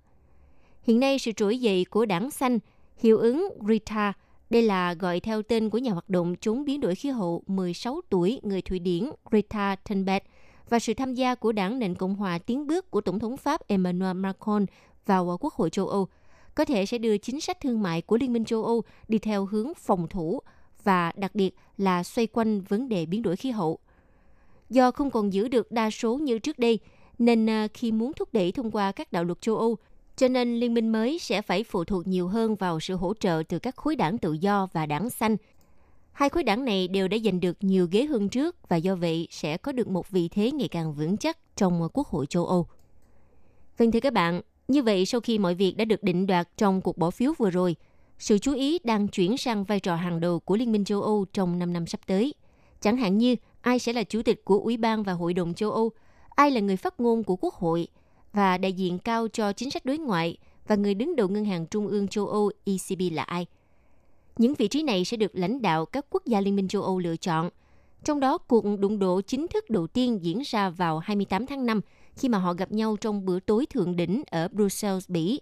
Hiện 0.83 1.01
nay 1.01 1.19
sự 1.19 1.33
trỗi 1.33 1.59
dậy 1.61 1.87
của 1.91 2.07
đảng 2.07 2.31
xanh, 2.31 2.59
hiệu 2.97 3.19
ứng 3.19 3.49
Rita, 3.69 4.13
đây 4.51 4.63
là 4.63 4.95
gọi 4.95 5.21
theo 5.21 5.43
tên 5.43 5.71
của 5.71 5.79
nhà 5.79 5.93
hoạt 5.93 6.11
động 6.11 6.35
chống 6.41 6.65
biến 6.65 6.81
đổi 6.81 6.95
khí 6.95 7.09
hậu 7.09 7.43
16 7.47 8.01
tuổi 8.11 8.41
người 8.43 8.63
Thụy 8.63 8.79
Điển 8.79 9.11
Rita 9.33 9.77
Thunberg 9.85 10.25
và 10.69 10.79
sự 10.79 10.95
tham 10.95 11.15
gia 11.15 11.35
của 11.35 11.53
đảng 11.53 11.79
nền 11.79 11.95
Cộng 11.95 12.15
hòa 12.15 12.39
tiến 12.39 12.67
bước 12.67 12.91
của 12.91 13.01
Tổng 13.01 13.19
thống 13.19 13.37
Pháp 13.37 13.69
Emmanuel 13.69 14.17
Macron 14.17 14.67
vào 15.07 15.39
Quốc 15.41 15.55
hội 15.55 15.71
châu 15.71 15.89
Âu– 15.89 16.09
có 16.55 16.65
thể 16.65 16.87
sẽ 16.87 16.99
đưa 16.99 17.19
chính 17.19 17.41
sách 17.41 17.61
thương 17.61 17.83
mại 17.83 18.03
của 18.03 18.17
Liên 18.17 18.33
minh 18.33 18.45
châu 18.45 18.65
Âu 18.65 18.83
đi 19.09 19.19
theo 19.19 19.47
hướng 19.47 19.75
phòng 19.75 20.09
thủ 20.09 20.41
và 20.85 21.13
đặc 21.17 21.35
biệt 21.35 21.55
là 21.79 22.03
xoay 22.03 22.27
quanh 22.27 22.61
vấn 22.61 22.89
đề 22.89 23.07
biến 23.07 23.23
đổi 23.23 23.37
khí 23.37 23.51
hậu. 23.51 23.79
Do 24.71 24.91
không 24.91 25.11
còn 25.11 25.33
giữ 25.33 25.49
được 25.49 25.73
đa 25.73 25.91
số 25.91 26.19
như 26.19 26.39
trước 26.39 26.59
đây, 26.59 26.79
nên 27.19 27.51
à, 27.51 27.69
khi 27.75 27.93
muốn 27.93 28.13
thúc 28.13 28.29
đẩy 28.33 28.53
thông 28.53 28.71
qua 28.71 28.93
các 28.93 29.13
đạo 29.13 29.25
luật 29.25 29.41
châu 29.41 29.57
Âu, 29.57 29.77
cho 30.17 30.29
nên 30.29 30.61
liên 30.61 30.75
minh 30.75 30.93
mới 30.93 31.19
sẽ 31.19 31.43
phải 31.43 31.65
phụ 31.65 31.85
thuộc 31.85 32.07
nhiều 32.07 32.29
hơn 32.29 32.55
vào 32.55 32.81
sự 32.81 32.97
hỗ 32.97 33.15
trợ 33.15 33.43
từ 33.49 33.59
các 33.59 33.77
khối 33.77 33.97
đảng 33.97 34.19
tự 34.19 34.33
do 34.33 34.69
và 34.73 34.87
đảng 34.87 35.11
xanh. 35.11 35.37
Hai 36.13 36.29
khối 36.29 36.43
đảng 36.43 36.65
này 36.65 36.89
đều 36.89 37.09
đã 37.09 37.17
giành 37.25 37.41
được 37.41 37.57
nhiều 37.61 37.89
ghế 37.91 38.05
hơn 38.05 38.29
trước 38.29 38.69
và 38.69 38.77
do 38.77 38.95
vậy 38.95 39.29
sẽ 39.31 39.57
có 39.57 39.73
được 39.73 39.89
một 39.89 40.11
vị 40.11 40.29
thế 40.29 40.53
ngày 40.53 40.69
càng 40.69 40.95
vững 40.95 41.17
chắc 41.17 41.39
trong 41.57 41.89
Quốc 41.93 42.09
hội 42.09 42.27
châu 42.27 42.47
Âu. 42.47 42.67
Vâng 43.79 43.93
thưa 43.93 44.01
các 44.01 44.13
bạn, 44.13 44.41
như 44.73 44.83
vậy 44.83 45.07
sau 45.07 45.21
khi 45.21 45.39
mọi 45.39 45.55
việc 45.55 45.77
đã 45.77 45.85
được 45.85 46.03
định 46.03 46.27
đoạt 46.27 46.49
trong 46.57 46.81
cuộc 46.81 46.99
bỏ 46.99 47.11
phiếu 47.11 47.33
vừa 47.39 47.51
rồi, 47.51 47.77
sự 48.19 48.39
chú 48.39 48.55
ý 48.55 48.79
đang 48.85 49.09
chuyển 49.09 49.37
sang 49.37 49.65
vai 49.65 49.81
trò 49.81 49.95
hàng 49.95 50.21
đầu 50.21 50.41
của 50.41 50.57
Liên 50.57 50.73
minh 50.73 50.85
châu 50.85 51.03
Âu 51.03 51.27
trong 51.33 51.59
5 51.59 51.73
năm 51.73 51.87
sắp 51.87 52.01
tới. 52.07 52.35
Chẳng 52.81 52.97
hạn 52.97 53.19
như 53.19 53.37
ai 53.61 53.79
sẽ 53.79 53.93
là 53.93 54.03
chủ 54.03 54.23
tịch 54.23 54.45
của 54.45 54.59
Ủy 54.59 54.77
ban 54.77 55.03
và 55.03 55.13
Hội 55.13 55.35
đồng 55.35 55.55
châu 55.55 55.71
Âu, 55.71 55.91
ai 56.29 56.51
là 56.51 56.61
người 56.61 56.77
phát 56.77 57.01
ngôn 57.01 57.25
của 57.25 57.37
Quốc 57.37 57.55
hội 57.55 57.89
và 58.33 58.59
đại 58.59 58.73
diện 58.73 58.99
cao 58.99 59.29
cho 59.29 59.53
chính 59.53 59.71
sách 59.71 59.85
đối 59.85 59.99
ngoại 59.99 60.37
và 60.67 60.75
người 60.75 60.95
đứng 60.95 61.17
đầu 61.17 61.29
Ngân 61.29 61.45
hàng 61.45 61.67
Trung 61.67 61.89
ương 61.89 62.09
châu 62.09 62.27
Âu 62.27 62.51
ECB 62.65 63.03
là 63.13 63.23
ai. 63.23 63.47
Những 64.39 64.55
vị 64.55 64.69
trí 64.69 64.83
này 64.83 65.05
sẽ 65.05 65.17
được 65.17 65.31
lãnh 65.35 65.63
đạo 65.63 65.87
các 65.87 66.07
quốc 66.11 66.23
gia 66.27 66.41
Liên 66.41 66.57
minh 66.57 66.69
châu 66.69 66.83
Âu 66.83 66.99
lựa 66.99 67.17
chọn. 67.17 67.51
Trong 68.05 68.21
đó, 68.21 68.39
cuộc 68.39 68.65
đụng 68.79 68.99
độ 68.99 69.21
chính 69.21 69.49
thức 69.49 69.71
đầu 69.71 69.87
tiên 69.87 70.19
diễn 70.23 70.43
ra 70.45 70.71
vào 70.71 70.99
28 70.99 71.47
tháng 71.47 71.67
5 71.67 71.81
khi 72.17 72.29
mà 72.29 72.39
họ 72.39 72.55
gặp 72.55 72.73
nhau 72.73 72.97
trong 73.01 73.25
bữa 73.25 73.41
tối 73.41 73.67
thượng 73.67 73.97
đỉnh 73.97 74.23
ở 74.31 74.49
Brussels, 74.49 75.11
Bỉ. 75.11 75.41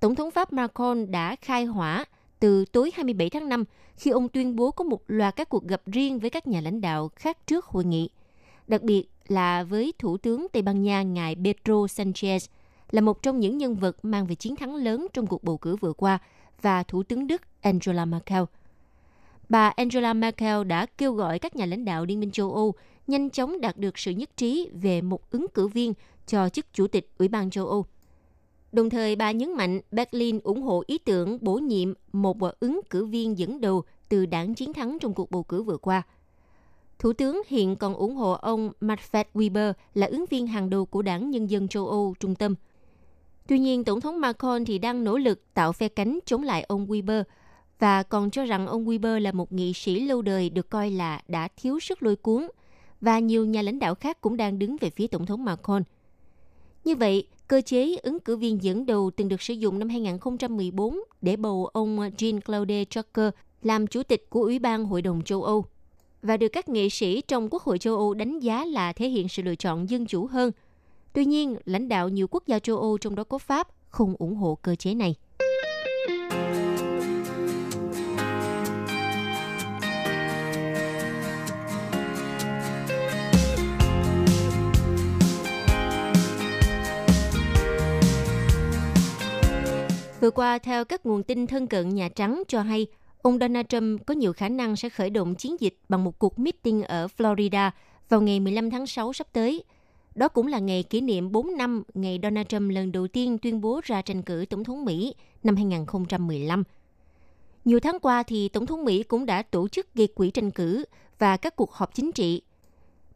Tổng 0.00 0.14
thống 0.14 0.30
Pháp 0.30 0.52
Macron 0.52 1.10
đã 1.10 1.36
khai 1.36 1.64
hỏa 1.64 2.04
từ 2.40 2.64
tối 2.64 2.90
27 2.94 3.30
tháng 3.30 3.48
5 3.48 3.64
khi 3.96 4.10
ông 4.10 4.28
tuyên 4.28 4.56
bố 4.56 4.70
có 4.70 4.84
một 4.84 5.02
loạt 5.06 5.36
các 5.36 5.48
cuộc 5.48 5.64
gặp 5.64 5.82
riêng 5.86 6.18
với 6.18 6.30
các 6.30 6.46
nhà 6.46 6.60
lãnh 6.60 6.80
đạo 6.80 7.10
khác 7.16 7.46
trước 7.46 7.64
hội 7.64 7.84
nghị. 7.84 8.10
Đặc 8.68 8.82
biệt 8.82 9.04
là 9.28 9.62
với 9.62 9.92
Thủ 9.98 10.16
tướng 10.16 10.46
Tây 10.52 10.62
Ban 10.62 10.82
Nha 10.82 11.02
ngài 11.02 11.36
Pedro 11.44 11.74
Sanchez, 11.74 12.48
là 12.90 13.00
một 13.00 13.22
trong 13.22 13.40
những 13.40 13.58
nhân 13.58 13.74
vật 13.74 13.96
mang 14.02 14.26
về 14.26 14.34
chiến 14.34 14.56
thắng 14.56 14.74
lớn 14.74 15.06
trong 15.12 15.26
cuộc 15.26 15.44
bầu 15.44 15.58
cử 15.58 15.76
vừa 15.76 15.92
qua, 15.92 16.18
và 16.62 16.82
Thủ 16.82 17.02
tướng 17.02 17.26
Đức 17.26 17.42
Angela 17.60 18.04
Merkel. 18.04 18.42
Bà 19.48 19.68
Angela 19.68 20.12
Merkel 20.12 20.64
đã 20.64 20.86
kêu 20.98 21.12
gọi 21.12 21.38
các 21.38 21.56
nhà 21.56 21.66
lãnh 21.66 21.84
đạo 21.84 22.04
Liên 22.04 22.20
minh 22.20 22.30
châu 22.30 22.52
Âu 22.54 22.74
nhanh 23.06 23.30
chóng 23.30 23.60
đạt 23.60 23.76
được 23.76 23.98
sự 23.98 24.10
nhất 24.10 24.36
trí 24.36 24.68
về 24.72 25.02
một 25.02 25.30
ứng 25.30 25.46
cử 25.54 25.68
viên 25.68 25.94
cho 26.26 26.48
chức 26.48 26.66
Chủ 26.72 26.86
tịch 26.86 27.10
Ủy 27.18 27.28
ban 27.28 27.50
châu 27.50 27.66
Âu. 27.66 27.86
Đồng 28.72 28.90
thời, 28.90 29.16
bà 29.16 29.30
nhấn 29.30 29.52
mạnh 29.52 29.80
Berlin 29.90 30.40
ủng 30.44 30.62
hộ 30.62 30.82
ý 30.86 30.98
tưởng 30.98 31.38
bổ 31.40 31.54
nhiệm 31.54 31.92
một 32.12 32.36
ứng 32.60 32.80
cử 32.90 33.04
viên 33.04 33.38
dẫn 33.38 33.60
đầu 33.60 33.82
từ 34.08 34.26
đảng 34.26 34.54
chiến 34.54 34.72
thắng 34.72 34.98
trong 35.00 35.14
cuộc 35.14 35.30
bầu 35.30 35.42
cử 35.42 35.62
vừa 35.62 35.76
qua. 35.76 36.02
Thủ 36.98 37.12
tướng 37.12 37.42
hiện 37.46 37.76
còn 37.76 37.94
ủng 37.94 38.14
hộ 38.14 38.32
ông 38.32 38.72
Manfred 38.80 39.24
Weber 39.34 39.72
là 39.94 40.06
ứng 40.06 40.24
viên 40.30 40.46
hàng 40.46 40.70
đầu 40.70 40.86
của 40.86 41.02
đảng 41.02 41.30
Nhân 41.30 41.50
dân 41.50 41.68
châu 41.68 41.88
Âu 41.88 42.14
trung 42.20 42.34
tâm. 42.34 42.54
Tuy 43.48 43.58
nhiên, 43.58 43.84
Tổng 43.84 44.00
thống 44.00 44.20
Macron 44.20 44.64
thì 44.64 44.78
đang 44.78 45.04
nỗ 45.04 45.18
lực 45.18 45.54
tạo 45.54 45.72
phe 45.72 45.88
cánh 45.88 46.18
chống 46.26 46.42
lại 46.42 46.62
ông 46.62 46.86
Weber 46.86 47.24
và 47.78 48.02
còn 48.02 48.30
cho 48.30 48.44
rằng 48.44 48.66
ông 48.66 48.84
Weber 48.84 49.20
là 49.20 49.32
một 49.32 49.52
nghị 49.52 49.72
sĩ 49.72 50.00
lâu 50.00 50.22
đời 50.22 50.50
được 50.50 50.70
coi 50.70 50.90
là 50.90 51.22
đã 51.28 51.48
thiếu 51.56 51.80
sức 51.80 52.02
lôi 52.02 52.16
cuốn 52.16 52.48
và 53.00 53.18
nhiều 53.18 53.46
nhà 53.46 53.62
lãnh 53.62 53.78
đạo 53.78 53.94
khác 53.94 54.20
cũng 54.20 54.36
đang 54.36 54.58
đứng 54.58 54.76
về 54.80 54.90
phía 54.90 55.06
Tổng 55.06 55.26
thống 55.26 55.44
Macron. 55.44 55.82
Như 56.84 56.96
vậy, 56.96 57.26
cơ 57.48 57.60
chế 57.60 57.96
ứng 57.96 58.20
cử 58.20 58.36
viên 58.36 58.62
dẫn 58.62 58.86
đầu 58.86 59.10
từng 59.16 59.28
được 59.28 59.42
sử 59.42 59.54
dụng 59.54 59.78
năm 59.78 59.88
2014 59.88 60.98
để 61.22 61.36
bầu 61.36 61.66
ông 61.66 61.98
Jean-Claude 61.98 62.84
Juncker 62.84 63.30
làm 63.62 63.86
chủ 63.86 64.02
tịch 64.02 64.30
của 64.30 64.40
Ủy 64.40 64.58
ban 64.58 64.84
Hội 64.84 65.02
đồng 65.02 65.22
châu 65.22 65.42
Âu 65.42 65.64
và 66.22 66.36
được 66.36 66.48
các 66.48 66.68
nghệ 66.68 66.88
sĩ 66.88 67.20
trong 67.20 67.48
Quốc 67.50 67.62
hội 67.62 67.78
châu 67.78 67.96
Âu 67.96 68.14
đánh 68.14 68.38
giá 68.38 68.64
là 68.64 68.92
thể 68.92 69.08
hiện 69.08 69.28
sự 69.28 69.42
lựa 69.42 69.54
chọn 69.54 69.90
dân 69.90 70.06
chủ 70.06 70.26
hơn. 70.26 70.50
Tuy 71.12 71.24
nhiên, 71.24 71.56
lãnh 71.64 71.88
đạo 71.88 72.08
nhiều 72.08 72.26
quốc 72.30 72.46
gia 72.46 72.58
châu 72.58 72.78
Âu 72.78 72.98
trong 72.98 73.14
đó 73.14 73.24
có 73.24 73.38
Pháp 73.38 73.68
không 73.88 74.14
ủng 74.18 74.34
hộ 74.34 74.58
cơ 74.62 74.74
chế 74.74 74.94
này. 74.94 75.14
Vừa 90.30 90.34
qua, 90.34 90.58
theo 90.58 90.84
các 90.84 91.06
nguồn 91.06 91.22
tin 91.22 91.46
thân 91.46 91.66
cận 91.66 91.88
Nhà 91.88 92.08
Trắng 92.08 92.42
cho 92.48 92.62
hay, 92.62 92.86
ông 93.22 93.38
Donald 93.38 93.66
Trump 93.68 94.06
có 94.06 94.14
nhiều 94.14 94.32
khả 94.32 94.48
năng 94.48 94.76
sẽ 94.76 94.88
khởi 94.88 95.10
động 95.10 95.34
chiến 95.34 95.56
dịch 95.60 95.78
bằng 95.88 96.04
một 96.04 96.18
cuộc 96.18 96.38
meeting 96.38 96.82
ở 96.82 97.08
Florida 97.16 97.70
vào 98.08 98.20
ngày 98.20 98.40
15 98.40 98.70
tháng 98.70 98.86
6 98.86 99.12
sắp 99.12 99.26
tới. 99.32 99.64
Đó 100.14 100.28
cũng 100.28 100.46
là 100.46 100.58
ngày 100.58 100.82
kỷ 100.82 101.00
niệm 101.00 101.32
4 101.32 101.56
năm 101.56 101.82
ngày 101.94 102.18
Donald 102.22 102.46
Trump 102.46 102.70
lần 102.70 102.92
đầu 102.92 103.08
tiên 103.08 103.38
tuyên 103.38 103.60
bố 103.60 103.80
ra 103.84 104.02
tranh 104.02 104.22
cử 104.22 104.44
Tổng 104.50 104.64
thống 104.64 104.84
Mỹ 104.84 105.14
năm 105.42 105.56
2015. 105.56 106.64
Nhiều 107.64 107.80
tháng 107.80 107.98
qua 107.98 108.22
thì 108.22 108.48
Tổng 108.48 108.66
thống 108.66 108.84
Mỹ 108.84 109.02
cũng 109.02 109.26
đã 109.26 109.42
tổ 109.42 109.68
chức 109.68 109.94
gây 109.94 110.06
quỹ 110.06 110.30
tranh 110.30 110.50
cử 110.50 110.84
và 111.18 111.36
các 111.36 111.56
cuộc 111.56 111.72
họp 111.72 111.94
chính 111.94 112.12
trị. 112.12 112.42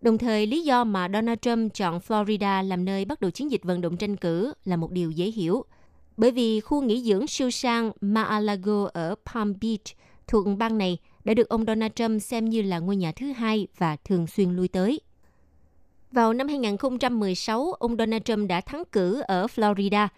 Đồng 0.00 0.18
thời, 0.18 0.46
lý 0.46 0.64
do 0.64 0.84
mà 0.84 1.08
Donald 1.12 1.38
Trump 1.42 1.74
chọn 1.74 1.98
Florida 1.98 2.68
làm 2.68 2.84
nơi 2.84 3.04
bắt 3.04 3.20
đầu 3.20 3.30
chiến 3.30 3.50
dịch 3.50 3.64
vận 3.64 3.80
động 3.80 3.96
tranh 3.96 4.16
cử 4.16 4.52
là 4.64 4.76
một 4.76 4.90
điều 4.90 5.10
dễ 5.10 5.26
hiểu– 5.26 5.64
bởi 6.16 6.30
vì 6.30 6.60
khu 6.60 6.82
nghỉ 6.82 7.02
dưỡng 7.02 7.26
siêu 7.26 7.50
sang 7.50 7.92
Mar-a-Lago 8.00 8.88
ở 8.92 9.14
Palm 9.26 9.52
Beach 9.60 9.96
thuộc 10.26 10.46
bang 10.58 10.78
này 10.78 10.98
đã 11.24 11.34
được 11.34 11.48
ông 11.48 11.64
Donald 11.66 11.92
Trump 11.94 12.22
xem 12.22 12.48
như 12.48 12.62
là 12.62 12.78
ngôi 12.78 12.96
nhà 12.96 13.12
thứ 13.12 13.32
hai 13.32 13.66
và 13.78 13.96
thường 13.96 14.26
xuyên 14.26 14.50
lui 14.50 14.68
tới. 14.68 15.00
Vào 16.12 16.32
năm 16.32 16.48
2016, 16.48 17.72
ông 17.72 17.96
Donald 17.96 18.22
Trump 18.22 18.48
đã 18.48 18.60
thắng 18.60 18.82
cử 18.92 19.20
ở 19.20 19.46
Florida. 19.46 20.08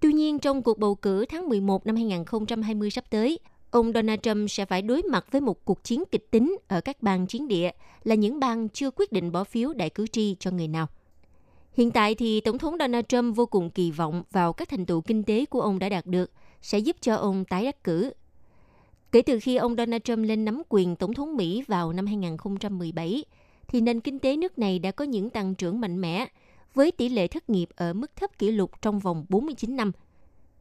Tuy 0.00 0.12
nhiên, 0.12 0.38
trong 0.38 0.62
cuộc 0.62 0.78
bầu 0.78 0.94
cử 0.94 1.24
tháng 1.28 1.48
11 1.48 1.86
năm 1.86 1.96
2020 1.96 2.90
sắp 2.90 3.04
tới, 3.10 3.38
ông 3.70 3.92
Donald 3.92 4.20
Trump 4.22 4.50
sẽ 4.50 4.64
phải 4.64 4.82
đối 4.82 5.02
mặt 5.02 5.26
với 5.30 5.40
một 5.40 5.64
cuộc 5.64 5.84
chiến 5.84 6.02
kịch 6.10 6.30
tính 6.30 6.56
ở 6.68 6.80
các 6.80 7.02
bang 7.02 7.26
chiến 7.26 7.48
địa 7.48 7.70
là 8.04 8.14
những 8.14 8.40
bang 8.40 8.68
chưa 8.68 8.90
quyết 8.90 9.12
định 9.12 9.32
bỏ 9.32 9.44
phiếu 9.44 9.72
đại 9.72 9.90
cử 9.90 10.06
tri 10.06 10.36
cho 10.40 10.50
người 10.50 10.68
nào. 10.68 10.86
Hiện 11.76 11.90
tại 11.90 12.14
thì 12.14 12.40
Tổng 12.40 12.58
thống 12.58 12.76
Donald 12.78 13.04
Trump 13.08 13.36
vô 13.36 13.46
cùng 13.46 13.70
kỳ 13.70 13.90
vọng 13.90 14.22
vào 14.30 14.52
các 14.52 14.68
thành 14.68 14.86
tựu 14.86 15.00
kinh 15.00 15.22
tế 15.22 15.44
của 15.46 15.60
ông 15.60 15.78
đã 15.78 15.88
đạt 15.88 16.06
được 16.06 16.30
sẽ 16.62 16.78
giúp 16.78 16.96
cho 17.00 17.16
ông 17.16 17.44
tái 17.44 17.64
đắc 17.64 17.84
cử. 17.84 18.12
Kể 19.12 19.22
từ 19.22 19.38
khi 19.40 19.56
ông 19.56 19.76
Donald 19.76 20.02
Trump 20.04 20.26
lên 20.26 20.44
nắm 20.44 20.62
quyền 20.68 20.96
Tổng 20.96 21.14
thống 21.14 21.36
Mỹ 21.36 21.62
vào 21.68 21.92
năm 21.92 22.06
2017, 22.06 23.24
thì 23.68 23.80
nền 23.80 24.00
kinh 24.00 24.18
tế 24.18 24.36
nước 24.36 24.58
này 24.58 24.78
đã 24.78 24.90
có 24.90 25.04
những 25.04 25.30
tăng 25.30 25.54
trưởng 25.54 25.80
mạnh 25.80 26.00
mẽ, 26.00 26.26
với 26.74 26.90
tỷ 26.90 27.08
lệ 27.08 27.26
thất 27.26 27.50
nghiệp 27.50 27.68
ở 27.76 27.92
mức 27.92 28.16
thấp 28.16 28.38
kỷ 28.38 28.50
lục 28.50 28.70
trong 28.82 28.98
vòng 28.98 29.26
49 29.28 29.76
năm. 29.76 29.92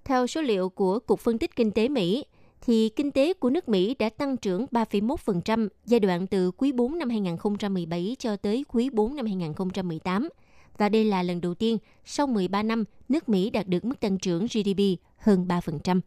Theo 0.04 0.28
số 0.28 0.42
liệu 0.42 0.70
của 0.70 1.00
Cục 1.00 1.20
Phân 1.20 1.38
tích 1.38 1.56
Kinh 1.56 1.72
tế 1.72 1.90
Mỹ, 1.90 2.26
thì 2.62 2.90
kinh 2.90 3.12
tế 3.12 3.34
của 3.34 3.50
nước 3.50 3.70
Mỹ 3.70 3.96
đã 4.00 4.10
tăng 4.10 4.38
trưởng 4.38 4.66
3,1% 4.72 5.68
giai 5.86 6.00
đoạn 6.00 6.28
từ 6.28 6.52
quý 6.52 6.72
4 6.72 6.98
năm 6.98 7.10
2017 7.10 8.16
cho 8.20 8.36
tới 8.36 8.66
quý 8.68 8.90
4 8.90 9.16
năm 9.16 9.26
2018– 9.26 10.30
và 10.78 10.90
đây 10.90 11.04
là 11.04 11.24
lần 11.24 11.42
đầu 11.42 11.54
tiên 11.54 11.78
sau 12.06 12.28
13 12.28 12.64
năm 12.64 12.84
nước 13.10 13.30
Mỹ 13.30 13.50
đạt 13.50 13.68
được 13.68 13.86
mức 13.86 14.00
tăng 14.00 14.18
trưởng 14.18 14.46
GDP 14.46 14.82
hơn 15.18 15.46
3%. 15.48 16.00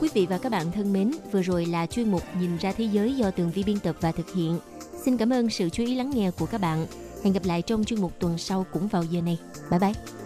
Quý 0.00 0.08
vị 0.14 0.26
và 0.30 0.38
các 0.38 0.52
bạn 0.52 0.72
thân 0.72 0.92
mến, 0.92 1.10
vừa 1.32 1.42
rồi 1.42 1.66
là 1.66 1.86
chuyên 1.86 2.10
mục 2.10 2.22
Nhìn 2.40 2.56
ra 2.56 2.72
thế 2.72 2.84
giới 2.84 3.16
do 3.16 3.30
Tường 3.30 3.50
Vi 3.50 3.62
biên 3.62 3.78
tập 3.78 3.96
và 4.00 4.12
thực 4.12 4.34
hiện. 4.34 4.58
Xin 5.04 5.16
cảm 5.16 5.32
ơn 5.32 5.50
sự 5.50 5.70
chú 5.70 5.84
ý 5.84 5.94
lắng 5.94 6.10
nghe 6.14 6.30
của 6.38 6.46
các 6.46 6.60
bạn. 6.60 6.86
Hẹn 7.24 7.32
gặp 7.32 7.44
lại 7.44 7.62
trong 7.62 7.84
chuyên 7.84 8.00
mục 8.00 8.12
tuần 8.18 8.38
sau 8.38 8.66
cũng 8.72 8.88
vào 8.88 9.02
giờ 9.02 9.20
này. 9.20 9.38
Bye 9.70 9.80
bye! 9.80 10.25